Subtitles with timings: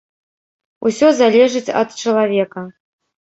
[0.89, 2.65] Усё залежыць ад чалавека.